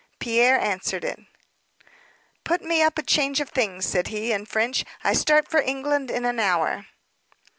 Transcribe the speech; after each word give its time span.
Pierre 0.17 0.59
answered 0.59 1.03
it. 1.03 1.19
"Put 2.43 2.63
me 2.63 2.81
up 2.81 2.97
a 2.97 3.03
change 3.03 3.39
of 3.39 3.49
things," 3.51 3.85
said 3.85 4.07
he, 4.07 4.31
in 4.31 4.47
French. 4.47 4.83
"I 5.03 5.13
start 5.13 5.47
for 5.47 5.61
England 5.61 6.09
in 6.09 6.25
an 6.25 6.39
hour." 6.39 6.87